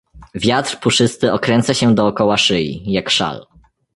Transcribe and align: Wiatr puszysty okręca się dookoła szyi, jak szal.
Wiatr 0.35 0.79
puszysty 0.79 1.33
okręca 1.33 1.73
się 1.73 1.95
dookoła 1.95 2.37
szyi, 2.37 2.91
jak 2.91 3.09
szal. 3.09 3.47